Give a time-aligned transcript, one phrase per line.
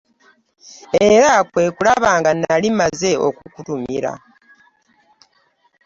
[1.09, 4.13] Era kwe kulaba nga nnali mmaze okukutumira.